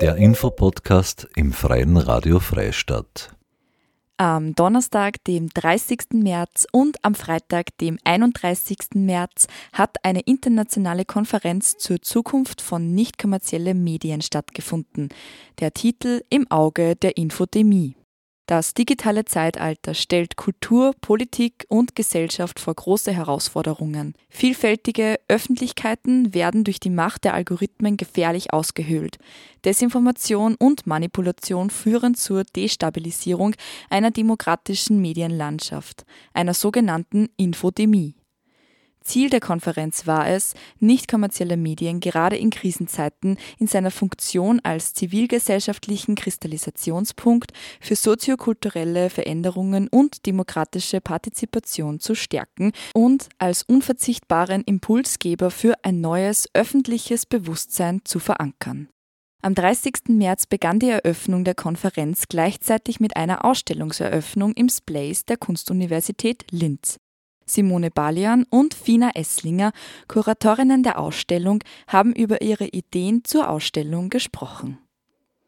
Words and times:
Der 0.00 0.14
Infopodcast 0.14 1.26
im 1.34 1.52
Freien 1.52 1.96
Radio 1.96 2.38
Freistadt. 2.38 3.34
Am 4.16 4.54
Donnerstag, 4.54 5.24
dem 5.24 5.48
30. 5.48 6.12
März 6.12 6.68
und 6.70 7.04
am 7.04 7.16
Freitag, 7.16 7.76
dem 7.78 7.98
31. 8.04 8.94
März, 8.94 9.48
hat 9.72 9.96
eine 10.04 10.20
internationale 10.20 11.04
Konferenz 11.04 11.78
zur 11.78 12.00
Zukunft 12.00 12.60
von 12.60 12.94
nicht 12.94 13.18
kommerziellen 13.18 13.82
Medien 13.82 14.22
stattgefunden. 14.22 15.08
Der 15.58 15.74
Titel 15.74 16.22
Im 16.30 16.48
Auge 16.48 16.94
der 16.94 17.16
Infodemie. 17.16 17.97
Das 18.48 18.72
digitale 18.72 19.26
Zeitalter 19.26 19.92
stellt 19.92 20.36
Kultur, 20.36 20.92
Politik 21.02 21.66
und 21.68 21.94
Gesellschaft 21.94 22.58
vor 22.58 22.74
große 22.74 23.12
Herausforderungen. 23.12 24.14
Vielfältige 24.30 25.20
Öffentlichkeiten 25.28 26.32
werden 26.32 26.64
durch 26.64 26.80
die 26.80 26.88
Macht 26.88 27.24
der 27.24 27.34
Algorithmen 27.34 27.98
gefährlich 27.98 28.50
ausgehöhlt. 28.54 29.18
Desinformation 29.66 30.54
und 30.58 30.86
Manipulation 30.86 31.68
führen 31.68 32.14
zur 32.14 32.44
Destabilisierung 32.44 33.54
einer 33.90 34.12
demokratischen 34.12 34.98
Medienlandschaft, 35.02 36.06
einer 36.32 36.54
sogenannten 36.54 37.28
Infodemie. 37.36 38.14
Ziel 39.08 39.30
der 39.30 39.40
Konferenz 39.40 40.06
war 40.06 40.28
es, 40.28 40.54
nicht 40.80 41.08
kommerzielle 41.08 41.56
Medien 41.56 41.98
gerade 41.98 42.36
in 42.36 42.50
Krisenzeiten 42.50 43.38
in 43.58 43.66
seiner 43.66 43.90
Funktion 43.90 44.60
als 44.62 44.92
zivilgesellschaftlichen 44.92 46.14
Kristallisationspunkt 46.14 47.52
für 47.80 47.96
soziokulturelle 47.96 49.08
Veränderungen 49.08 49.88
und 49.88 50.26
demokratische 50.26 51.00
Partizipation 51.00 52.00
zu 52.00 52.14
stärken 52.14 52.72
und 52.92 53.30
als 53.38 53.62
unverzichtbaren 53.62 54.62
Impulsgeber 54.64 55.50
für 55.50 55.74
ein 55.82 56.02
neues 56.02 56.46
öffentliches 56.52 57.24
Bewusstsein 57.24 58.02
zu 58.04 58.18
verankern. 58.18 58.88
Am 59.40 59.54
30. 59.54 60.08
März 60.08 60.46
begann 60.46 60.80
die 60.80 60.90
Eröffnung 60.90 61.44
der 61.44 61.54
Konferenz 61.54 62.24
gleichzeitig 62.28 63.00
mit 63.00 63.16
einer 63.16 63.46
Ausstellungseröffnung 63.46 64.52
im 64.52 64.68
Splace 64.68 65.24
der 65.24 65.38
Kunstuniversität 65.38 66.44
Linz. 66.50 66.98
Simone 67.48 67.90
Balian 67.90 68.44
und 68.50 68.74
Fina 68.74 69.10
Esslinger, 69.14 69.72
Kuratorinnen 70.08 70.82
der 70.82 70.98
Ausstellung, 70.98 71.62
haben 71.86 72.12
über 72.12 72.42
ihre 72.42 72.66
Ideen 72.66 73.24
zur 73.24 73.48
Ausstellung 73.50 74.08
gesprochen. 74.10 74.78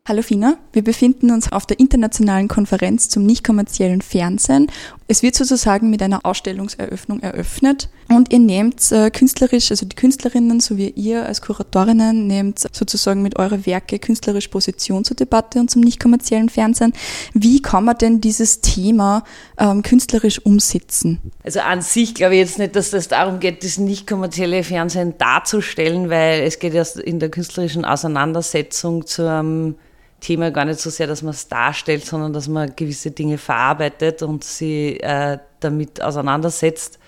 Hallo 0.09 0.23
Fina, 0.23 0.57
wir 0.73 0.83
befinden 0.83 1.31
uns 1.31 1.53
auf 1.53 1.67
der 1.67 1.79
internationalen 1.79 2.49
Konferenz 2.49 3.11
zum 3.11 3.27
nicht 3.27 3.45
kommerziellen 3.45 4.01
Fernsehen. 4.01 4.73
Es 5.09 5.23
wird 5.23 5.35
sozusagen 5.35 5.91
mit 5.91 6.03
einer 6.03 6.21
Ausstellungseröffnung 6.25 7.21
eröffnet 7.21 7.91
und 8.09 8.33
ihr 8.33 8.39
nehmt 8.39 8.91
äh, 8.93 9.11
künstlerisch, 9.11 9.71
also 9.71 9.85
die 9.85 9.95
Künstlerinnen 9.95 10.59
sowie 10.59 10.89
ihr 10.97 11.27
als 11.27 11.43
Kuratorinnen 11.43 12.27
nehmt 12.27 12.59
sozusagen 12.59 13.21
mit 13.21 13.39
eurer 13.39 13.67
Werke 13.67 13.99
künstlerisch 13.99 14.49
Position 14.49 15.05
zur 15.05 15.17
Debatte 15.17 15.61
und 15.61 15.71
zum 15.71 15.83
nicht 15.83 16.01
kommerziellen 16.01 16.49
Fernsehen. 16.49 16.95
Wie 17.35 17.61
kann 17.61 17.85
man 17.85 17.99
denn 17.99 18.23
dieses 18.23 18.63
Thema 18.63 19.23
ähm, 19.59 19.83
künstlerisch 19.83 20.45
umsetzen? 20.45 21.21
Also 21.45 21.61
an 21.61 21.83
sich 21.83 22.15
glaube 22.15 22.35
ich 22.35 22.41
jetzt 22.41 22.59
nicht, 22.59 22.75
dass 22.75 22.91
das 22.91 23.09
darum 23.09 23.39
geht, 23.39 23.63
das 23.65 23.77
nicht 23.77 24.07
kommerzielle 24.07 24.65
Fernsehen 24.65 25.19
darzustellen, 25.19 26.09
weil 26.09 26.41
es 26.41 26.59
geht 26.59 26.73
erst 26.73 26.99
in 26.99 27.21
der 27.21 27.29
künstlerischen 27.29 27.85
Auseinandersetzung 27.85 29.07
zum 29.07 29.77
Thema 30.21 30.51
gar 30.51 30.65
nicht 30.65 30.81
so 30.81 30.91
sehr, 30.91 31.07
dass 31.07 31.23
man 31.23 31.33
es 31.33 31.49
darstellt, 31.49 32.05
sondern 32.05 32.33
dass 32.33 32.49
man 32.49 32.75
gewisse 32.77 33.11
Dinge 33.11 33.39
verarbeitet 33.39 34.23
und 34.23 34.45
sie 34.45 35.01
äh, 35.01 35.39
damit 35.61 36.03
auseinandersetzt. 36.03 36.99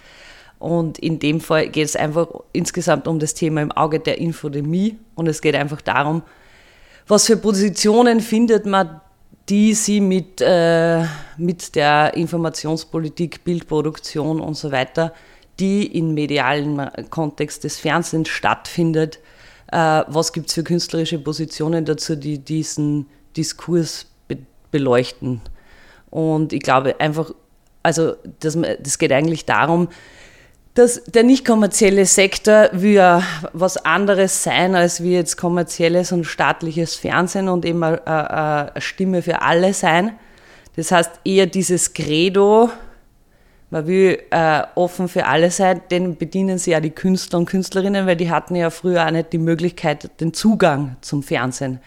Und 0.59 0.99
in 0.99 1.19
dem 1.19 1.41
Fall 1.41 1.69
geht 1.69 1.87
es 1.87 1.97
einfach 1.97 2.29
insgesamt 2.53 3.09
um 3.09 3.19
das 3.19 3.35
Thema 3.35 3.63
im 3.63 3.73
Auge 3.73 3.99
der 4.01 4.19
Infodemie. 4.19 4.97
Und 5.15 5.27
es 5.27 5.41
geht 5.41 5.57
einfach 5.57 5.81
darum, 5.81 6.23
was 7.09 7.27
für 7.27 7.37
Positionen 7.37 8.21
findet 8.21 8.65
man, 8.65 9.01
die 9.49 9.75
sie 9.75 10.01
mit, 10.01 10.41
äh, 10.41 11.05
mit 11.37 11.75
der 11.75 12.15
Informationspolitik, 12.15 13.43
Bildproduktion 13.45 14.41
und 14.41 14.55
so 14.55 14.71
weiter, 14.71 15.13
die 15.59 15.99
im 15.99 16.15
medialen 16.15 16.89
Kontext 17.11 17.65
des 17.65 17.79
Fernsehens 17.79 18.29
stattfindet, 18.29 19.19
äh, 19.73 20.05
was 20.07 20.33
gibt 20.33 20.49
es 20.49 20.55
für 20.55 20.63
künstlerische 20.63 21.19
Positionen 21.19 21.85
dazu, 21.85 22.15
die 22.15 22.39
diesen 22.39 23.07
Diskurs 23.37 24.07
be 24.29 24.39
beleuchten. 24.71 25.41
Und 26.11 26.53
ich 26.53 26.61
glaube 26.61 26.99
einfach, 27.01 27.33
also 27.83 28.15
das, 28.41 28.57
das 28.81 28.99
geht 28.99 29.13
eigentlich 29.13 29.45
darum, 29.45 29.89
dass 30.75 31.05
der 31.05 31.23
nicht 31.25 31.45
kommerzielle 31.45 32.07
Sektor 32.07 32.71
will 32.73 32.93
ja 32.93 33.23
was 33.53 33.77
anderes 33.77 34.43
sein 34.43 34.75
als 34.75 35.03
wie 35.03 35.13
jetzt 35.13 35.37
kommerzielles 35.37 36.13
und 36.13 36.25
staatliches 36.25 36.95
Fernsehen 36.95 37.49
und 37.49 37.67
eben 37.67 37.83
eine, 37.83 38.07
eine 38.07 38.81
Stimme 38.81 39.21
für 39.21 39.43
alle 39.43 39.75
sein. 39.75 40.13
Das 40.77 40.91
heißt 40.91 41.11
eher 41.25 41.47
dieses 41.47 41.93
Credo, 41.93 42.71
man 43.73 43.87
will 43.87 44.19
äh, 44.29 44.65
offen 44.75 45.09
für 45.09 45.25
alle 45.25 45.51
sein, 45.51 45.81
den 45.91 46.17
bedienen 46.19 46.59
sie 46.59 46.73
ja 46.73 46.81
die 46.81 46.91
Künstler 46.91 47.39
und 47.39 47.47
Künstlerinnen, 47.47 48.07
weil 48.07 48.17
die 48.17 48.31
hatten 48.31 48.55
ja 48.55 48.69
früher 48.69 49.07
auch 49.07 49.11
nicht 49.11 49.33
die 49.33 49.39
Möglichkeit, 49.39 50.21
den 50.21 50.35
Zugang 50.35 50.97
zum 51.01 51.23
Fernsehen. 51.23 51.81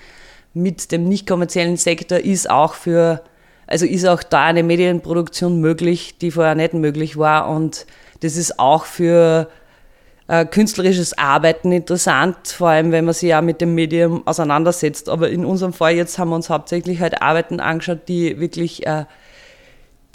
Mit 0.55 0.91
dem 0.91 1.07
nicht 1.07 1.27
kommerziellen 1.27 1.77
Sektor 1.77 2.17
ist 2.17 2.49
auch 2.49 2.73
für, 2.73 3.21
also 3.67 3.85
ist 3.85 4.03
auch 4.07 4.23
da 4.23 4.45
eine 4.45 4.63
Medienproduktion 4.63 5.61
möglich, 5.61 6.17
die 6.17 6.31
vorher 6.31 6.55
nicht 6.55 6.73
möglich 6.73 7.17
war. 7.17 7.49
Und 7.49 7.85
das 8.21 8.35
ist 8.35 8.57
auch 8.57 8.85
für 8.85 9.47
äh, 10.27 10.43
künstlerisches 10.43 11.15
Arbeiten 11.19 11.71
interessant, 11.71 12.47
vor 12.47 12.69
allem 12.69 12.91
wenn 12.91 13.05
man 13.05 13.13
sich 13.13 13.29
ja 13.29 13.43
mit 13.43 13.61
dem 13.61 13.75
Medium 13.75 14.25
auseinandersetzt. 14.25 15.07
Aber 15.07 15.29
in 15.29 15.45
unserem 15.45 15.71
Fall 15.71 15.93
jetzt 15.93 16.17
haben 16.17 16.29
wir 16.29 16.35
uns 16.35 16.49
hauptsächlich 16.49 16.99
halt 16.99 17.21
Arbeiten 17.21 17.59
angeschaut, 17.59 18.07
die 18.07 18.39
wirklich 18.39 18.87
äh, 18.87 19.05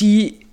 die 0.01 0.50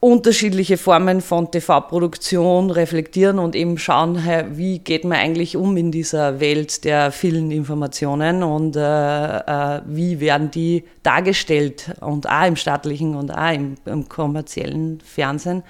unterschiedliche 0.00 0.76
Formen 0.76 1.22
von 1.22 1.50
TV-Produktion 1.50 2.70
reflektieren 2.70 3.38
und 3.38 3.56
eben 3.56 3.78
schauen, 3.78 4.22
wie 4.52 4.78
geht 4.78 5.04
man 5.04 5.18
eigentlich 5.18 5.56
um 5.56 5.76
in 5.76 5.90
dieser 5.90 6.38
Welt 6.38 6.84
der 6.84 7.10
vielen 7.10 7.50
Informationen 7.50 8.42
und 8.42 8.76
äh, 8.76 8.80
äh, 8.80 9.80
wie 9.86 10.20
werden 10.20 10.50
die 10.50 10.84
dargestellt 11.02 11.94
und 12.00 12.28
auch 12.28 12.46
im 12.46 12.56
staatlichen 12.56 13.16
und 13.16 13.30
auch 13.30 13.52
im, 13.52 13.76
im 13.86 14.08
kommerziellen 14.08 15.00
Fernsehen. 15.00 15.62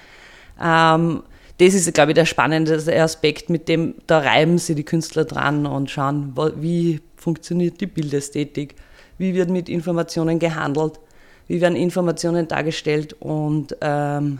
Ähm, 0.61 1.23
das 1.59 1.73
ist, 1.73 1.91
glaube 1.93 2.11
ich, 2.11 2.15
der 2.15 2.25
spannende 2.25 3.01
Aspekt, 3.01 3.49
mit 3.49 3.67
dem 3.69 3.95
da 4.07 4.19
reiben 4.19 4.57
sie 4.57 4.75
die 4.75 4.83
Künstler 4.83 5.25
dran 5.25 5.65
und 5.65 5.89
schauen, 5.89 6.35
wie 6.57 6.99
funktioniert 7.15 7.81
die 7.81 7.87
Bildästhetik, 7.87 8.75
wie 9.17 9.33
wird 9.33 9.49
mit 9.49 9.69
Informationen 9.69 10.37
gehandelt 10.37 10.99
wie 11.47 11.61
werden 11.61 11.75
Informationen 11.75 12.47
dargestellt 12.47 13.13
und 13.19 13.75
ähm, 13.81 14.39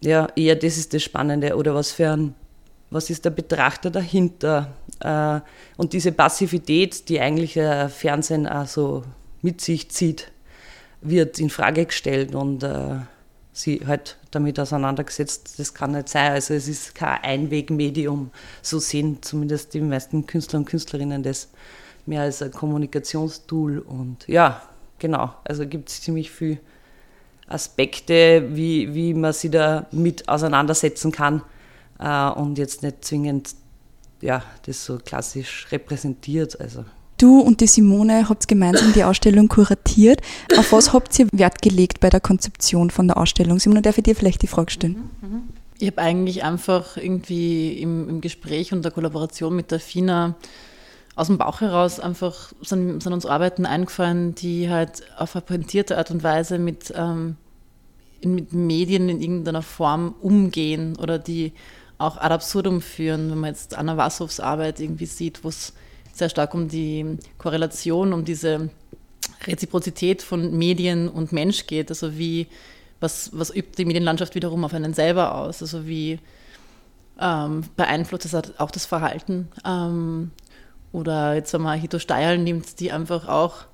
ja, 0.00 0.28
eher 0.36 0.56
das 0.56 0.78
ist 0.78 0.94
das 0.94 1.02
Spannende 1.02 1.56
oder 1.56 1.74
was 1.74 1.92
für 1.92 2.10
ein, 2.10 2.34
was 2.90 3.10
ist 3.10 3.24
der 3.24 3.30
Betrachter 3.30 3.90
dahinter? 3.90 4.72
Äh, 5.00 5.40
und 5.76 5.92
diese 5.92 6.12
Passivität, 6.12 7.08
die 7.08 7.20
eigentlich 7.20 7.54
der 7.54 7.88
Fernsehen 7.88 8.46
auch 8.46 8.66
so 8.66 9.02
mit 9.42 9.60
sich 9.60 9.90
zieht, 9.90 10.30
wird 11.00 11.38
in 11.38 11.50
Frage 11.50 11.86
gestellt 11.86 12.34
und 12.34 12.62
äh, 12.62 12.96
sie 13.52 13.82
halt 13.86 14.16
damit 14.30 14.58
auseinandergesetzt, 14.60 15.58
das 15.58 15.74
kann 15.74 15.92
nicht 15.92 16.08
sein. 16.08 16.32
Also 16.32 16.54
es 16.54 16.68
ist 16.68 16.94
kein 16.94 17.22
Einwegmedium, 17.22 18.30
so 18.62 18.78
sehen 18.78 19.18
zumindest 19.20 19.74
die 19.74 19.80
meisten 19.80 20.26
Künstler 20.26 20.60
und 20.60 20.66
Künstlerinnen 20.66 21.22
das. 21.22 21.48
Mehr 22.06 22.22
als 22.22 22.40
ein 22.40 22.52
Kommunikationstool 22.52 23.80
und 23.80 24.26
ja, 24.28 24.62
genau, 24.98 25.34
also 25.44 25.66
gibt 25.66 25.88
es 25.88 26.02
ziemlich 26.02 26.30
viele 26.30 26.58
Aspekte, 27.46 28.48
wie, 28.50 28.94
wie 28.94 29.14
man 29.14 29.32
sich 29.32 29.50
da 29.50 29.86
mit 29.90 30.28
auseinandersetzen 30.28 31.12
kann 31.12 31.42
äh, 31.98 32.30
und 32.30 32.58
jetzt 32.58 32.82
nicht 32.82 33.04
zwingend 33.04 33.54
ja, 34.20 34.42
das 34.66 34.84
so 34.84 34.98
klassisch 34.98 35.66
repräsentiert. 35.70 36.60
Also. 36.60 36.84
Du 37.18 37.40
und 37.40 37.60
die 37.60 37.66
Simone 37.66 38.28
habt 38.28 38.46
gemeinsam 38.48 38.92
die 38.92 39.04
Ausstellung 39.04 39.48
kuratiert. 39.48 40.20
Auf 40.56 40.72
was 40.72 40.92
habt 40.92 41.18
ihr 41.18 41.28
Wert 41.32 41.62
gelegt 41.62 42.00
bei 42.00 42.10
der 42.10 42.20
Konzeption 42.20 42.90
von 42.90 43.08
der 43.08 43.16
Ausstellung? 43.16 43.58
Simone, 43.58 43.82
darf 43.82 43.98
ich 43.98 44.04
dir 44.04 44.14
vielleicht 44.14 44.42
die 44.42 44.46
Frage 44.46 44.70
stellen? 44.70 45.10
Mhm, 45.20 45.28
mhm. 45.28 45.42
Ich 45.80 45.86
habe 45.88 45.98
eigentlich 45.98 46.42
einfach 46.42 46.96
irgendwie 46.96 47.80
im, 47.80 48.08
im 48.08 48.20
Gespräch 48.20 48.72
und 48.72 48.84
der 48.84 48.90
Kollaboration 48.90 49.54
mit 49.54 49.70
der 49.70 49.78
FINA 49.78 50.34
aus 51.18 51.26
dem 51.26 51.36
Bauch 51.36 51.60
heraus 51.60 51.98
einfach 51.98 52.52
sind, 52.60 53.02
sind 53.02 53.12
uns 53.12 53.26
Arbeiten 53.26 53.66
eingefallen, 53.66 54.36
die 54.36 54.70
halt 54.70 55.02
auf 55.18 55.34
eine 55.34 55.42
pointierte 55.42 55.98
Art 55.98 56.12
und 56.12 56.22
Weise 56.22 56.60
mit, 56.60 56.92
ähm, 56.96 57.36
mit 58.22 58.52
Medien 58.52 59.08
in 59.08 59.20
irgendeiner 59.20 59.62
Form 59.62 60.14
umgehen 60.20 60.96
oder 60.96 61.18
die 61.18 61.52
auch 61.98 62.18
ad 62.18 62.32
absurdum 62.32 62.80
führen, 62.80 63.32
wenn 63.32 63.38
man 63.38 63.50
jetzt 63.50 63.76
Anna 63.76 63.96
Wassows 63.96 64.38
Arbeit 64.38 64.78
irgendwie 64.78 65.06
sieht, 65.06 65.42
wo 65.42 65.48
es 65.48 65.72
sehr 66.12 66.28
stark 66.28 66.54
um 66.54 66.68
die 66.68 67.18
Korrelation, 67.36 68.12
um 68.12 68.24
diese 68.24 68.70
Reziprozität 69.44 70.22
von 70.22 70.56
Medien 70.56 71.08
und 71.08 71.32
Mensch 71.32 71.66
geht. 71.66 71.90
Also 71.90 72.16
wie, 72.16 72.46
was, 73.00 73.30
was 73.32 73.50
übt 73.50 73.72
die 73.76 73.86
Medienlandschaft 73.86 74.36
wiederum 74.36 74.64
auf 74.64 74.72
einen 74.72 74.94
selber 74.94 75.34
aus? 75.34 75.62
Also 75.62 75.84
wie 75.88 76.20
ähm, 77.20 77.64
beeinflusst 77.76 78.32
das 78.32 78.60
auch 78.60 78.70
das 78.70 78.86
Verhalten? 78.86 79.48
Ähm, 79.66 80.30
Oder 80.92 81.34
jetzt, 81.34 81.52
wenn 81.52 81.62
man 81.62 81.78
Hito 81.78 81.98
Steierl 81.98 82.38
nimmt, 82.38 82.80
die 82.80 82.92
einfach 82.92 83.28
auch 83.28 83.66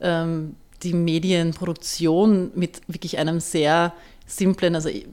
ähm, 0.00 0.56
die 0.82 0.92
Medienproduktion 0.92 2.52
mit 2.54 2.82
wirklich 2.86 3.18
einem 3.18 3.40
sehr 3.40 3.92
simplen, 4.26 4.74
also 4.74 4.88
ich, 4.88 5.06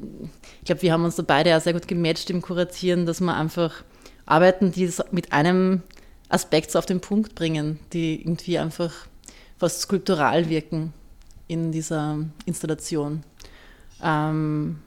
ich 0.59 0.65
glaube, 0.65 0.81
wir 0.81 0.91
haben 0.91 1.05
uns 1.05 1.15
da 1.15 1.23
beide 1.23 1.49
ja 1.49 1.59
sehr 1.59 1.73
gut 1.73 1.87
gematcht 1.87 2.29
im 2.29 2.41
Kuratieren, 2.41 3.05
dass 3.05 3.21
wir 3.21 3.35
einfach 3.35 3.83
arbeiten, 4.25 4.71
die 4.71 4.83
es 4.83 5.01
mit 5.11 5.31
einem 5.31 5.81
Aspekt 6.29 6.71
so 6.71 6.79
auf 6.79 6.85
den 6.85 6.99
Punkt 6.99 7.35
bringen, 7.35 7.79
die 7.93 8.19
irgendwie 8.19 8.57
einfach 8.59 8.91
fast 9.57 9.81
skulptural 9.81 10.49
wirken 10.49 10.93
in 11.47 11.71
dieser 11.71 12.17
Installation. 12.45 13.23
Ähm, 14.03 14.79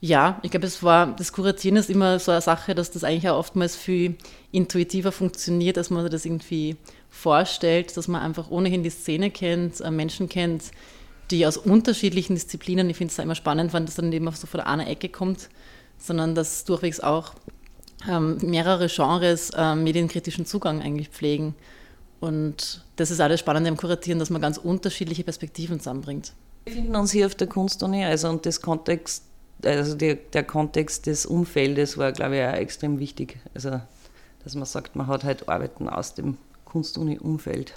ja, 0.00 0.38
ich 0.42 0.50
glaube, 0.50 0.66
es 0.66 0.82
war, 0.82 1.14
das 1.16 1.32
Kuratieren 1.32 1.76
ist 1.76 1.90
immer 1.90 2.18
so 2.20 2.30
eine 2.30 2.40
Sache, 2.40 2.74
dass 2.74 2.90
das 2.90 3.02
eigentlich 3.02 3.28
auch 3.28 3.38
oftmals 3.38 3.74
viel 3.74 4.16
intuitiver 4.52 5.10
funktioniert, 5.10 5.76
als 5.76 5.90
man 5.90 6.08
das 6.08 6.24
irgendwie 6.24 6.76
vorstellt, 7.10 7.96
dass 7.96 8.06
man 8.06 8.22
einfach 8.22 8.50
ohnehin 8.50 8.84
die 8.84 8.90
Szene 8.90 9.30
kennt, 9.30 9.80
äh, 9.80 9.90
Menschen 9.90 10.28
kennt, 10.28 10.70
die 11.30 11.46
aus 11.46 11.56
unterschiedlichen 11.56 12.36
Disziplinen, 12.36 12.88
ich 12.88 12.96
finde 12.96 13.12
es 13.12 13.18
immer 13.18 13.34
spannend, 13.34 13.72
wenn 13.72 13.86
das 13.86 13.96
dann 13.96 14.12
eben 14.12 14.30
so 14.32 14.46
von 14.46 14.60
einer 14.60 14.88
Ecke 14.88 15.08
kommt, 15.08 15.48
sondern 15.98 16.34
dass 16.34 16.64
durchwegs 16.64 17.00
auch 17.00 17.34
ähm, 18.08 18.38
mehrere 18.42 18.86
Genres 18.86 19.50
äh, 19.50 19.74
medienkritischen 19.74 20.46
Zugang 20.46 20.80
eigentlich 20.80 21.08
pflegen. 21.08 21.54
Und 22.20 22.84
das 22.96 23.10
ist 23.10 23.20
alles 23.20 23.40
Spannende 23.40 23.68
im 23.68 23.76
Kuratieren, 23.76 24.20
dass 24.20 24.30
man 24.30 24.40
ganz 24.40 24.58
unterschiedliche 24.58 25.24
Perspektiven 25.24 25.80
zusammenbringt. 25.80 26.32
Wir 26.64 26.74
finden 26.74 26.94
uns 26.94 27.10
hier 27.12 27.26
auf 27.26 27.34
der 27.34 27.48
Kunstuni, 27.48 28.04
also 28.04 28.28
und 28.28 28.46
das 28.46 28.60
Kontext, 28.60 29.24
also 29.64 29.94
der, 29.96 30.14
der 30.14 30.44
Kontext 30.44 31.06
des 31.06 31.26
Umfeldes 31.26 31.98
war, 31.98 32.12
glaube 32.12 32.36
ich, 32.36 32.44
auch 32.44 32.54
extrem 32.54 32.98
wichtig. 32.98 33.38
Also, 33.54 33.80
dass 34.44 34.54
man 34.54 34.64
sagt, 34.64 34.96
man 34.96 35.06
hat 35.06 35.24
halt 35.24 35.48
Arbeiten 35.48 35.88
aus 35.88 36.14
dem 36.14 36.38
Kunstuni-Umfeld. 36.64 37.74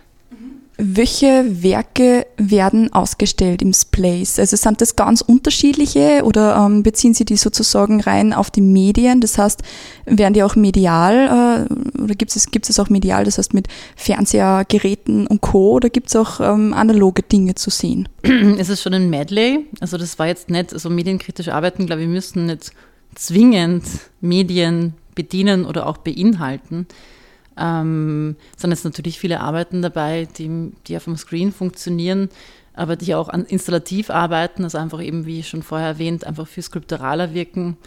Welche 0.84 1.62
Werke 1.62 2.26
werden 2.38 2.92
ausgestellt 2.92 3.62
im 3.62 3.72
Splace? 3.72 4.40
Also 4.40 4.58
sind 4.58 4.82
das 4.82 4.96
ganz 4.96 5.22
unterschiedliche 5.22 6.24
oder 6.24 6.56
ähm, 6.56 6.82
beziehen 6.82 7.14
Sie 7.14 7.24
die 7.24 7.38
sozusagen 7.38 8.02
rein 8.02 8.34
auf 8.34 8.50
die 8.50 8.62
Medien? 8.62 9.22
Das 9.22 9.38
heißt, 9.38 9.62
werden 10.06 10.34
die 10.34 10.42
auch 10.42 10.56
medial 10.56 11.68
äh, 11.70 12.02
oder 12.02 12.16
gibt 12.16 12.36
es, 12.36 12.50
gibt 12.50 12.68
es 12.68 12.80
auch 12.80 12.90
medial, 12.90 13.26
das 13.26 13.38
heißt 13.38 13.54
mit 13.54 13.68
Fernsehgeräten 13.96 15.28
und 15.28 15.42
Co. 15.42 15.74
oder 15.74 15.92
gibt 15.92 16.08
es 16.08 16.16
auch 16.16 16.40
ähm, 16.40 16.74
analoge 16.74 17.22
Dinge 17.22 17.54
zu 17.54 17.70
sehen? 17.70 18.10
Es 18.58 18.70
ist 18.70 18.82
schon 18.82 18.96
ein 18.96 19.10
Medley. 19.10 19.68
Also 19.82 20.00
das 20.00 20.18
war 20.18 20.26
jetzt 20.26 20.50
nicht, 20.50 20.74
also 20.74 20.90
medienkritische 20.90 21.54
Arbeiten, 21.54 21.86
glaube 21.86 22.02
ich, 22.02 22.08
müssen 22.08 22.48
nicht 22.48 22.72
zwingend 23.14 23.84
Medien 24.20 24.96
bedienen 25.14 25.66
oder 25.66 25.86
auch 25.86 25.98
beinhalten. 25.98 26.88
Ähm, 27.62 28.36
sind 28.58 28.72
jetzt 28.72 28.86
natürlich 28.86 29.20
viele 29.20 29.40
Arbeiten 29.40 29.84
dabei, 29.84 30.28
die, 30.38 30.72
die 30.88 30.98
auf 30.98 31.04
dem 31.04 31.16
Screen 31.16 31.52
funktionieren, 31.52 32.30
aber 32.74 32.96
die 32.96 33.14
auch 33.14 33.30
an 33.30 33.46
installativ 33.46 34.10
arbeiten, 34.10 34.64
also 34.64 34.80
einfach 34.80 35.02
eben, 35.02 35.28
wie 35.28 35.44
schon 35.44 35.62
vorher 35.62 35.90
erwähnt, 35.90 36.26
einfach 36.26 36.48
viel 36.48 36.64
skulpturaler 36.64 37.36
wirken. 37.36 37.78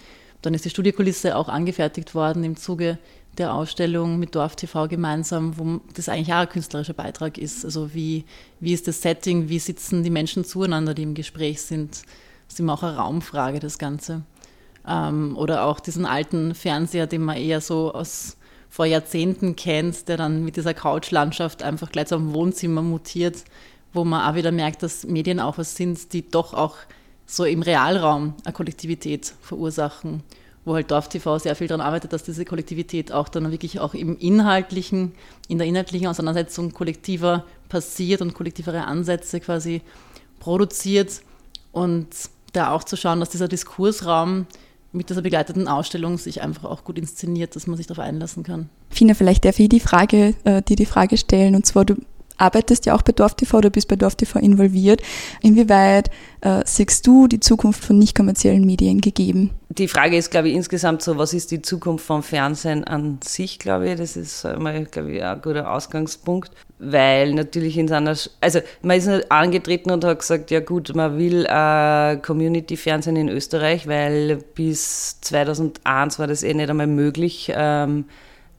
Dann 0.43 0.55
ist 0.55 0.65
die 0.65 0.71
Studiokulisse 0.71 1.37
auch 1.37 1.49
angefertigt 1.49 2.15
worden 2.15 2.45
im 2.45 2.57
Zuge 2.57 2.99
der 3.37 3.53
Ausstellung 3.53 4.21
mit 4.21 4.37
Dorf 4.37 4.55
TV 4.55 4.87
gemeinsam, 4.87 5.59
wo 5.59 5.81
das 5.95 6.09
eigentlich 6.09 6.33
auch 6.33 6.43
ein 6.43 6.49
künstlerischer 6.49 6.93
Beitrag 6.93 7.37
ist. 7.37 7.65
Also 7.65 7.93
wie, 7.95 8.25
wie 8.61 8.75
ist 8.75 8.87
das 8.87 9.03
Setting, 9.03 9.49
wie 9.49 9.59
sitzen 9.59 10.05
die 10.05 10.11
Menschen 10.11 10.45
zueinander, 10.45 10.95
die 10.95 11.03
im 11.03 11.15
Gespräch 11.15 11.63
sind. 11.63 11.95
Das 11.95 12.55
ist 12.55 12.61
immer 12.61 12.75
auch 12.75 12.85
eine 12.85 12.97
Raumfrage, 12.97 13.59
das 13.59 13.79
Ganze. 13.79 14.23
Ähm, 14.87 15.37
oder 15.37 15.65
auch 15.65 15.81
diesen 15.81 16.07
alten 16.07 16.55
Fernseher, 16.55 17.09
den 17.09 17.23
man 17.23 17.39
eher 17.39 17.61
so 17.61 17.93
aus 17.93 18.37
vor 18.75 18.87
Jahrzehnten 18.87 19.55
kennt, 19.55 20.09
der 20.09 20.17
dann 20.17 20.45
mit 20.45 20.57
dieser 20.57 20.75
Couchlandschaft 20.75 21.63
einfach 21.63 21.93
gleich 21.93 22.09
zum 22.09 22.35
Wohnzimmer 22.35 22.83
mutiert, 22.83 23.45
wo 23.93 24.03
man 24.05 24.29
auch 24.29 24.35
wieder 24.35 24.51
merkt, 24.51 24.83
dass 24.83 25.05
Medien 25.07 25.39
auch 25.39 25.59
was 25.59 25.77
sind, 25.77 26.13
die 26.13 26.29
doch 26.29 26.55
auch 26.55 26.75
so 27.25 27.45
im 27.45 27.63
Realraum 27.63 28.35
eine 28.45 28.53
Kollektivität 28.53 29.33
verursachen, 29.43 30.25
wo 30.65 30.75
halt 30.75 30.91
Dorf 30.91 31.09
TV 31.09 31.39
sehr 31.39 31.55
viel 31.55 31.69
daran 31.69 31.87
arbeitet, 31.87 32.13
dass 32.13 32.25
diese 32.25 32.45
Kollektivität 32.45 33.13
auch 33.13 33.29
dann 33.29 33.53
wirklich 33.53 33.79
auch 33.79 33.95
im 33.95 34.19
inhaltlichen, 34.19 35.13
in 35.47 35.59
der 35.59 35.69
inhaltlichen 35.69 36.09
Auseinandersetzung 36.09 36.73
kollektiver 36.73 37.45
passiert 37.69 38.23
und 38.23 38.35
kollektivere 38.35 38.87
Ansätze 38.87 39.39
quasi 39.39 39.83
produziert. 40.41 41.23
Und 41.71 42.09
da 42.53 42.73
auch 42.73 42.83
zu 42.83 42.97
schauen, 42.97 43.21
dass 43.21 43.31
dieser 43.31 43.47
Diskursraum 43.47 44.49
mit 44.95 45.11
dieser 45.11 45.23
begleiteten 45.23 45.69
Ausstellung 45.69 46.19
sich 46.19 46.43
einfach 46.43 46.65
auch 46.65 46.85
gut 46.85 46.99
inszeniert, 46.99 47.57
dass 47.57 47.67
man 47.67 47.77
sich 47.77 47.87
darauf 47.87 48.05
einlassen 48.05 48.43
kann. 48.43 48.69
Fina, 48.91 49.15
vielleicht 49.15 49.45
darf 49.45 49.59
ich 49.59 49.69
die 49.69 49.81
Frage, 49.81 50.35
äh, 50.45 50.63
dir 50.63 50.77
die 50.77 50.87
Frage 50.87 51.17
stellen. 51.17 51.55
Und 51.55 51.67
zwar, 51.67 51.85
du 51.85 51.97
arbeitest 52.37 52.87
ja 52.87 52.95
auch 52.95 53.03
bei 53.03 53.13
DorfTV 53.13 53.55
oder 53.55 53.71
bist 53.71 53.89
bei 53.89 53.97
DorfTV 53.97 54.37
involviert. 54.37 55.03
Inwieweit 55.43 56.11
äh, 56.41 56.63
siehst 56.65 57.07
du 57.07 57.27
die 57.27 57.41
Zukunft 57.41 57.85
von 57.85 57.99
nicht 57.99 58.17
kommerziellen 58.17 58.65
Medien 58.65 59.01
gegeben? 59.01 59.51
Die 59.69 59.89
Frage 59.89 60.17
ist, 60.17 60.31
glaube 60.31 60.49
ich, 60.49 60.55
insgesamt 60.55 61.03
so, 61.03 61.19
was 61.19 61.33
ist 61.33 61.51
die 61.51 61.63
Zukunft 61.63 62.05
vom 62.05 62.23
Fernsehen 62.23 62.85
an 62.85 63.19
sich, 63.25 63.59
glaube 63.59 63.91
ich. 63.91 63.97
Das 63.97 64.17
ist 64.17 64.45
einmal, 64.45 64.85
glaube 64.85 65.13
ich, 65.13 65.23
ein 65.23 65.41
guter 65.43 65.71
Ausgangspunkt, 65.71 66.51
weil 66.79 67.35
natürlich 67.35 67.77
in 67.79 67.89
seiner, 67.89 68.17
also 68.41 68.61
man 68.83 68.99
ist 68.99 69.09
angetreten 69.31 69.91
und 69.91 70.05
hat 70.05 70.19
gesagt, 70.19 70.51
ja 70.51 70.61
gut, 70.61 70.95
man 70.95 71.19
will 71.19 71.47
äh, 71.47 72.17
Community-Fernsehen 72.19 73.17
in 73.17 73.29
Österreich, 73.29 73.87
weil 73.89 74.37
bis 74.55 75.21
2001 75.23 76.19
war 76.19 76.27
das 76.27 76.43
eh 76.43 76.55
nicht 76.55 76.71
einmal 76.71 76.87
möglich. 76.87 77.53
Ähm, 77.55 78.05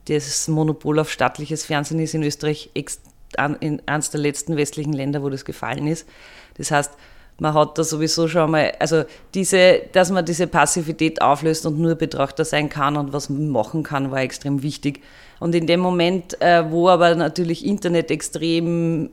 das 0.08 0.46
Monopol 0.48 1.00
auf 1.00 1.10
staatliches 1.10 1.64
Fernsehen 1.64 1.98
ist 1.98 2.14
in 2.14 2.22
Österreich 2.22 2.70
extrem 2.74 3.15
in 3.60 3.82
eines 3.86 4.10
der 4.10 4.20
letzten 4.20 4.56
westlichen 4.56 4.92
Länder, 4.92 5.22
wo 5.22 5.28
das 5.28 5.44
gefallen 5.44 5.86
ist. 5.86 6.08
Das 6.56 6.70
heißt, 6.70 6.92
man 7.38 7.52
hat 7.52 7.76
da 7.76 7.84
sowieso 7.84 8.28
schon 8.28 8.50
mal, 8.50 8.72
also 8.78 9.04
diese, 9.34 9.82
dass 9.92 10.10
man 10.10 10.24
diese 10.24 10.46
Passivität 10.46 11.20
auflöst 11.20 11.66
und 11.66 11.78
nur 11.78 11.94
Betrachter 11.94 12.44
sein 12.44 12.68
kann 12.68 12.96
und 12.96 13.12
was 13.12 13.28
machen 13.28 13.82
kann, 13.82 14.10
war 14.10 14.20
extrem 14.20 14.62
wichtig. 14.62 15.02
Und 15.38 15.54
in 15.54 15.66
dem 15.66 15.80
Moment, 15.80 16.40
äh, 16.40 16.70
wo 16.70 16.88
aber 16.88 17.14
natürlich 17.14 17.66
Internet 17.66 18.10
extrem 18.10 19.10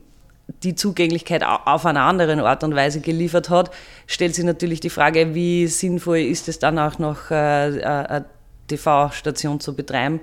die 0.62 0.74
Zugänglichkeit 0.74 1.42
auf 1.44 1.86
einer 1.86 2.02
anderen 2.02 2.40
Art 2.40 2.64
und 2.64 2.74
Weise 2.74 3.00
geliefert 3.00 3.50
hat, 3.50 3.70
stellt 4.06 4.34
sich 4.34 4.44
natürlich 4.44 4.80
die 4.80 4.90
Frage, 4.90 5.34
wie 5.34 5.66
sinnvoll 5.66 6.18
ist 6.18 6.48
es 6.48 6.58
dann 6.58 6.78
auch 6.78 6.98
noch 6.98 7.30
äh, 7.30 7.34
eine 7.34 8.24
TV-Station 8.68 9.60
zu 9.60 9.74
betreiben. 9.74 10.20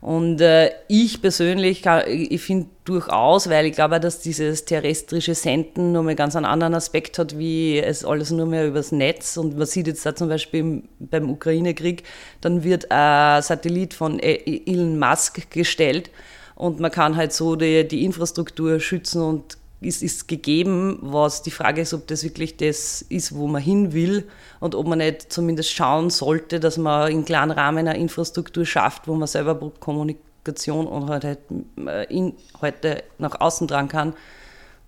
Und 0.00 0.40
äh, 0.40 0.70
ich 0.88 1.20
persönlich, 1.20 1.82
kann, 1.82 2.04
ich 2.06 2.40
finde 2.40 2.68
durchaus, 2.84 3.50
weil 3.50 3.66
ich 3.66 3.74
glaube, 3.74 4.00
dass 4.00 4.20
dieses 4.20 4.64
terrestrische 4.64 5.34
Senden 5.34 5.92
nochmal 5.92 6.14
ganz 6.14 6.36
einen 6.36 6.46
anderen 6.46 6.74
Aspekt 6.74 7.18
hat, 7.18 7.38
wie 7.38 7.78
es 7.78 8.04
alles 8.04 8.30
nur 8.30 8.46
mehr 8.46 8.66
übers 8.66 8.92
Netz. 8.92 9.36
Und 9.36 9.58
man 9.58 9.66
sieht 9.66 9.86
jetzt 9.86 10.06
da 10.06 10.14
zum 10.14 10.28
Beispiel 10.28 10.82
beim 10.98 11.28
Ukraine-Krieg, 11.28 12.04
dann 12.40 12.64
wird 12.64 12.90
ein 12.90 13.42
Satellit 13.42 13.92
von 13.92 14.18
e-, 14.20 14.62
Elon 14.64 14.98
Musk 14.98 15.50
gestellt 15.50 16.10
und 16.60 16.78
man 16.78 16.90
kann 16.90 17.16
halt 17.16 17.32
so 17.32 17.56
die, 17.56 17.88
die 17.88 18.04
Infrastruktur 18.04 18.80
schützen 18.80 19.22
und 19.22 19.56
ist, 19.80 20.02
ist 20.02 20.28
gegeben, 20.28 20.98
was 21.00 21.42
die 21.42 21.50
Frage 21.50 21.80
ist, 21.80 21.94
ob 21.94 22.06
das 22.06 22.22
wirklich 22.22 22.56
das 22.56 23.02
ist, 23.02 23.34
wo 23.34 23.46
man 23.46 23.62
hin 23.62 23.92
will 23.92 24.28
und 24.60 24.74
ob 24.74 24.86
man 24.86 24.98
nicht 24.98 25.32
zumindest 25.32 25.72
schauen 25.72 26.10
sollte, 26.10 26.60
dass 26.60 26.76
man 26.76 27.10
in 27.10 27.24
kleinen 27.24 27.50
Rahmen 27.50 27.88
eine 27.88 27.98
Infrastruktur 27.98 28.66
schafft, 28.66 29.08
wo 29.08 29.14
man 29.14 29.26
selber 29.26 29.72
Kommunikation 29.80 30.86
und 30.86 31.08
halt, 31.08 31.24
halt 31.24 31.38
Inhalte 32.10 33.04
nach 33.18 33.40
außen 33.40 33.68
tragen 33.68 33.88
kann 33.88 34.14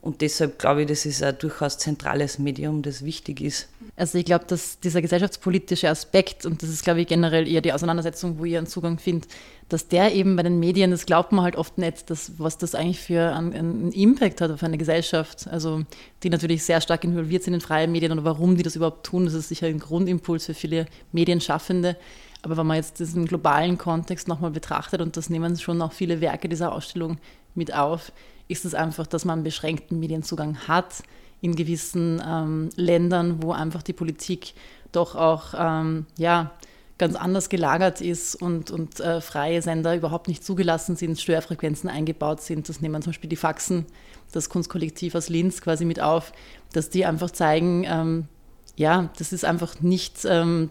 und 0.02 0.20
deshalb 0.20 0.58
glaube 0.58 0.82
ich, 0.82 0.88
das 0.88 1.06
ist 1.06 1.22
ein 1.22 1.38
durchaus 1.38 1.78
zentrales 1.78 2.40
Medium, 2.40 2.82
das 2.82 3.04
wichtig 3.04 3.40
ist. 3.40 3.68
Also 3.94 4.18
ich 4.18 4.24
glaube, 4.24 4.44
dass 4.48 4.80
dieser 4.80 5.00
gesellschaftspolitische 5.00 5.88
Aspekt, 5.88 6.44
und 6.44 6.60
das 6.60 6.70
ist, 6.70 6.82
glaube 6.82 7.02
ich, 7.02 7.06
generell 7.06 7.46
eher 7.46 7.60
die 7.60 7.72
Auseinandersetzung, 7.72 8.36
wo 8.40 8.44
ihr 8.44 8.58
einen 8.58 8.66
Zugang 8.66 8.98
findet, 8.98 9.30
dass 9.68 9.86
der 9.86 10.12
eben 10.12 10.34
bei 10.34 10.42
den 10.42 10.58
Medien, 10.58 10.90
das 10.90 11.06
glaubt 11.06 11.30
man 11.30 11.44
halt 11.44 11.54
oft 11.54 11.78
nicht, 11.78 12.10
dass, 12.10 12.32
was 12.38 12.58
das 12.58 12.74
eigentlich 12.74 12.98
für 12.98 13.32
einen, 13.32 13.92
Impact 13.92 14.40
hat 14.40 14.50
auf 14.50 14.64
eine 14.64 14.76
Gesellschaft. 14.76 15.46
Also 15.46 15.82
die 16.24 16.30
natürlich 16.30 16.64
sehr 16.64 16.80
stark 16.80 17.04
involviert 17.04 17.44
sind 17.44 17.54
in 17.54 17.60
freien 17.60 17.92
Medien 17.92 18.10
und 18.10 18.24
warum 18.24 18.56
die 18.56 18.64
das 18.64 18.74
überhaupt 18.74 19.06
tun, 19.06 19.24
das 19.24 19.34
ist 19.34 19.50
sicher 19.50 19.68
ein 19.68 19.78
Grundimpuls 19.78 20.46
für 20.46 20.54
viele 20.54 20.86
Medienschaffende. 21.12 21.96
Aber 22.42 22.56
wenn 22.56 22.66
man 22.66 22.76
jetzt 22.76 22.98
diesen 22.98 23.24
globalen 23.26 23.78
Kontext 23.78 24.26
nochmal 24.26 24.50
betrachtet, 24.50 25.00
und 25.00 25.16
das 25.16 25.30
nehmen 25.30 25.56
schon 25.56 25.80
auch 25.80 25.92
viele 25.92 26.20
Werke 26.20 26.48
dieser 26.48 26.72
Ausstellung 26.72 27.18
mit 27.54 27.72
auf, 27.72 28.10
ist 28.52 28.64
es 28.64 28.74
einfach, 28.74 29.06
dass 29.06 29.24
man 29.24 29.42
beschränkten 29.42 29.98
Medienzugang 29.98 30.56
hat 30.68 31.02
in 31.40 31.56
gewissen 31.56 32.22
ähm, 32.24 32.70
Ländern, 32.76 33.42
wo 33.42 33.52
einfach 33.52 33.82
die 33.82 33.92
Politik 33.92 34.54
doch 34.92 35.16
auch 35.16 35.54
ähm, 35.58 36.06
ja, 36.16 36.52
ganz 36.98 37.16
anders 37.16 37.48
gelagert 37.48 38.00
ist 38.00 38.36
und, 38.36 38.70
und 38.70 39.00
äh, 39.00 39.20
freie 39.20 39.60
Sender 39.60 39.96
überhaupt 39.96 40.28
nicht 40.28 40.44
zugelassen 40.44 40.94
sind, 40.94 41.18
Störfrequenzen 41.18 41.90
eingebaut 41.90 42.40
sind. 42.40 42.68
Das 42.68 42.80
nehmen 42.80 43.02
zum 43.02 43.10
Beispiel 43.10 43.30
die 43.30 43.36
Faxen, 43.36 43.86
das 44.30 44.48
Kunstkollektiv 44.48 45.14
aus 45.16 45.28
Linz 45.28 45.60
quasi 45.60 45.84
mit 45.84 46.00
auf, 46.00 46.32
dass 46.72 46.90
die 46.90 47.04
einfach 47.04 47.32
zeigen, 47.32 47.84
ähm, 47.88 48.28
ja, 48.76 49.10
das 49.18 49.32
ist 49.32 49.44
einfach 49.44 49.80
nicht 49.80 50.24
ähm, 50.24 50.70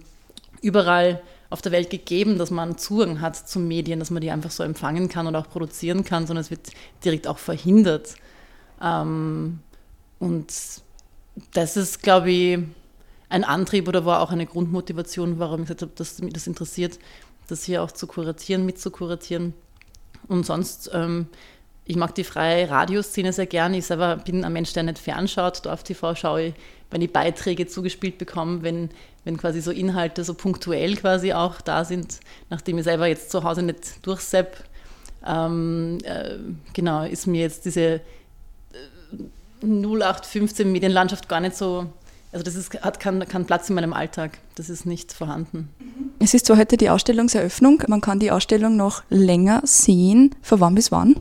überall 0.62 1.22
auf 1.52 1.62
der 1.62 1.72
Welt 1.74 1.90
gegeben, 1.90 2.38
dass 2.38 2.50
man 2.50 2.78
Zugang 2.78 3.22
hat 3.22 3.36
zu 3.36 3.60
Medien, 3.60 4.00
dass 4.00 4.10
man 4.10 4.22
die 4.22 4.32
einfach 4.32 4.52
so 4.52 4.64
empfangen 4.64 5.10
kann 5.10 5.28
und 5.28 5.36
auch 5.36 5.50
produzieren 5.50 6.04
kann, 6.04 6.26
sondern 6.26 6.42
es 6.42 6.50
wird 6.50 6.72
direkt 7.04 7.28
auch 7.28 7.38
verhindert. 7.38 8.16
Ähm, 8.82 9.60
und 10.18 10.54
das 11.54 11.78
ist, 11.78 12.02
glaube 12.02 12.32
ich, 12.32 12.60
ein 13.28 13.44
Antrieb 13.44 13.88
oder 13.88 14.06
war 14.06 14.22
auch 14.22 14.32
eine 14.32 14.46
Grundmotivation, 14.46 15.40
warum 15.40 15.62
ich 15.62 15.68
gesagt 15.68 15.82
habe, 15.82 15.92
dass 15.96 16.22
mich 16.22 16.34
das 16.34 16.48
interessiert, 16.48 17.00
das 17.48 17.66
hier 17.66 17.84
auch 17.84 17.92
zu 17.92 18.08
kuratieren, 18.08 18.66
mitzukuratieren. 18.66 19.54
Und 20.30 20.46
sonst, 20.46 20.90
ähm, 20.94 21.28
ich 21.84 21.98
mag 21.98 22.16
die 22.16 22.24
freie 22.24 22.70
Radioszene 22.70 23.34
sehr 23.34 23.46
gerne. 23.46 23.78
Ich 23.78 23.88
selber 23.88 24.16
bin 24.18 24.46
ein 24.46 24.54
Mensch, 24.54 24.72
der 24.72 24.84
nicht 24.84 25.00
fernschaut. 25.00 25.68
Auf 25.68 25.84
TV 25.84 26.16
schaue 26.16 26.44
ich, 26.44 26.54
wenn 26.92 27.02
ich 27.02 27.12
Beiträge 27.12 27.68
zugespielt 27.68 28.18
bekomme, 28.18 28.62
wenn, 28.62 28.90
wenn 29.24 29.38
quasi 29.38 29.62
so 29.62 29.72
Inhalte 29.72 30.24
so 30.24 30.34
punktuell 30.34 30.96
quasi 30.96 31.34
auch 31.34 31.62
da 31.62 31.86
sind, 31.86 32.20
nachdem 32.50 32.78
ich 32.78 32.84
selber 32.84 33.08
jetzt 33.08 33.32
zu 33.32 33.44
Hause 33.44 33.64
nicht 33.64 34.06
durchsepp. 34.06 34.58
Ähm, 35.26 36.00
äh, 36.04 36.36
genau, 36.74 37.06
ist 37.06 37.28
mir 37.28 37.42
jetzt 37.42 37.66
diese 37.66 38.02
0815 39.64 40.72
Medienlandschaft 40.72 41.30
gar 41.30 41.40
nicht 41.40 41.56
so, 41.56 41.86
also 42.32 42.44
das 42.44 42.56
ist, 42.56 42.74
hat 42.82 43.00
keinen 43.00 43.28
kein 43.28 43.46
Platz 43.46 43.70
in 43.70 43.76
meinem 43.76 43.94
Alltag. 43.94 44.40
Das 44.56 44.70
ist 44.70 44.86
nicht 44.86 45.14
vorhanden. 45.14 45.70
Es 46.20 46.34
ist 46.34 46.48
zwar 46.48 46.58
heute 46.58 46.78
die 46.78 46.90
Ausstellungseröffnung, 46.90 47.84
man 47.88 48.02
kann 48.02 48.20
die 48.20 48.32
Ausstellung 48.32 48.76
noch 48.76 49.04
länger 49.10 49.62
sehen. 49.64 50.36
Von 50.42 50.60
wann 50.60 50.76
bis 50.76 50.92
wann? 50.92 51.16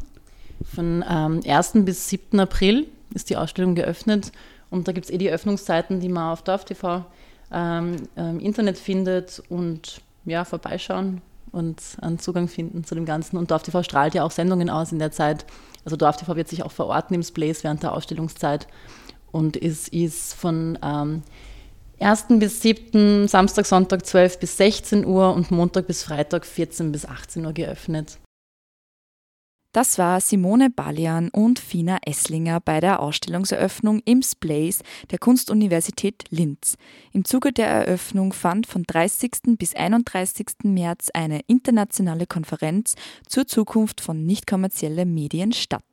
Von 0.74 1.04
ähm, 1.08 1.40
1. 1.46 1.72
bis 1.74 2.08
7. 2.08 2.40
April 2.40 2.86
ist 3.14 3.30
die 3.30 3.36
Ausstellung 3.36 3.74
geöffnet 3.74 4.32
und 4.70 4.88
da 4.88 4.92
gibt 4.92 5.06
es 5.06 5.10
eh 5.10 5.18
die 5.18 5.30
Öffnungszeiten, 5.30 6.00
die 6.00 6.08
man 6.08 6.32
auf 6.32 6.42
DorfTV 6.42 7.04
ähm, 7.52 7.96
im 8.16 8.40
Internet 8.40 8.78
findet 8.78 9.42
und 9.48 10.00
ja, 10.24 10.44
vorbeischauen 10.44 11.22
und 11.52 11.80
einen 12.00 12.18
Zugang 12.18 12.48
finden 12.48 12.84
zu 12.84 12.94
dem 12.94 13.04
Ganzen. 13.04 13.36
Und 13.36 13.50
DorfTV 13.50 13.82
strahlt 13.82 14.14
ja 14.14 14.24
auch 14.24 14.30
Sendungen 14.30 14.70
aus 14.70 14.92
in 14.92 14.98
der 14.98 15.10
Zeit. 15.10 15.44
Also 15.84 15.96
DorfTV 15.96 16.36
wird 16.36 16.48
sich 16.48 16.62
auch 16.62 16.72
verorten 16.72 17.14
im 17.14 17.22
Splace 17.22 17.64
während 17.64 17.82
der 17.82 17.92
Ausstellungszeit 17.92 18.66
und 19.32 19.56
ist, 19.56 19.88
ist 19.88 20.34
von 20.34 20.78
ähm, 20.82 21.22
1. 21.98 22.26
bis 22.38 22.62
7. 22.62 23.28
Samstag, 23.28 23.66
Sonntag 23.66 24.06
12 24.06 24.38
bis 24.38 24.56
16 24.56 25.04
Uhr 25.04 25.34
und 25.34 25.50
Montag 25.50 25.86
bis 25.86 26.02
Freitag 26.02 26.46
14 26.46 26.92
bis 26.92 27.04
18 27.04 27.44
Uhr 27.44 27.52
geöffnet. 27.52 28.18
Das 29.72 29.98
war 29.98 30.20
Simone 30.20 30.68
Balian 30.68 31.28
und 31.28 31.60
Fina 31.60 31.98
Esslinger 32.04 32.58
bei 32.58 32.80
der 32.80 32.98
Ausstellungseröffnung 32.98 34.02
im 34.04 34.20
Splace 34.20 34.82
der 35.12 35.18
Kunstuniversität 35.18 36.24
Linz. 36.30 36.76
Im 37.12 37.24
Zuge 37.24 37.52
der 37.52 37.68
Eröffnung 37.68 38.32
fand 38.32 38.66
von 38.66 38.82
30. 38.82 39.56
bis 39.58 39.76
31. 39.76 40.64
März 40.64 41.10
eine 41.14 41.42
internationale 41.46 42.26
Konferenz 42.26 42.96
zur 43.28 43.46
Zukunft 43.46 44.00
von 44.00 44.26
nicht 44.26 44.48
kommerziellen 44.48 45.14
Medien 45.14 45.52
statt, 45.52 45.84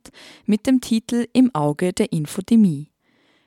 mit 0.44 0.66
dem 0.66 0.80
Titel 0.80 1.28
Im 1.32 1.54
Auge 1.54 1.92
der 1.92 2.12
Infodemie. 2.12 2.90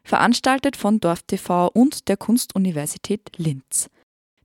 Veranstaltet 0.05 0.77
von 0.77 1.01
DorfTV 1.01 1.67
und 1.73 2.07
der 2.07 2.15
Kunstuniversität 2.15 3.31
Linz. 3.35 3.89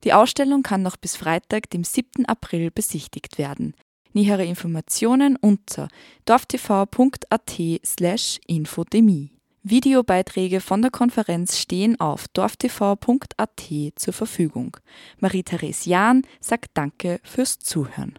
Die 0.02 0.12
Ausstellung 0.12 0.64
kann 0.64 0.82
noch 0.82 0.96
bis 0.96 1.14
Freitag, 1.14 1.70
dem 1.70 1.84
7. 1.84 2.26
April 2.26 2.72
besichtigt 2.72 3.38
werden. 3.38 3.74
Nähere 4.16 4.46
Informationen 4.46 5.36
unter 5.36 5.88
dorftv.at 6.24 7.60
slash 7.84 8.40
infodemie. 8.46 9.30
Videobeiträge 9.62 10.62
von 10.62 10.80
der 10.80 10.90
Konferenz 10.90 11.58
stehen 11.58 12.00
auf 12.00 12.26
dorftv.at 12.28 13.62
zur 13.94 14.14
Verfügung. 14.14 14.78
Marie-Therese 15.18 15.90
Jahn 15.90 16.22
sagt 16.40 16.70
Danke 16.72 17.20
fürs 17.24 17.58
Zuhören. 17.58 18.18